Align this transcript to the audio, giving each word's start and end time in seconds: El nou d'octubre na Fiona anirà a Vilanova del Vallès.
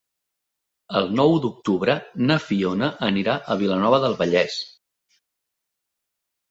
El 0.99 1.11
nou 1.19 1.33
d'octubre 1.43 1.97
na 2.31 2.39
Fiona 2.47 2.91
anirà 3.11 3.39
a 3.57 3.61
Vilanova 3.63 4.03
del 4.07 4.21
Vallès. 4.25 4.61